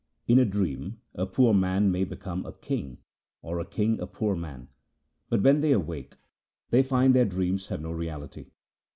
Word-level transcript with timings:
In 0.27 0.39
a 0.39 0.45
dream 0.45 0.99
a 1.13 1.27
poor 1.27 1.53
man 1.53 1.91
may 1.91 2.05
become 2.05 2.43
a 2.43 2.53
king 2.53 2.97
or 3.43 3.59
a 3.59 3.65
king 3.65 3.99
a 3.99 4.07
poor 4.07 4.35
man, 4.35 4.67
but 5.29 5.43
when 5.43 5.61
they 5.61 5.73
awake 5.73 6.15
they 6.71 6.81
find 6.81 7.13
their 7.13 7.23
dreams 7.23 7.67
have 7.67 7.81
no 7.81 7.91
reality. 7.91 8.49